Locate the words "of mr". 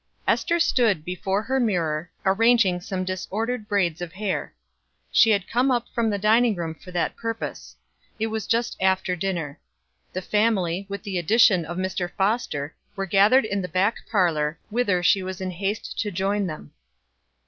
11.65-12.11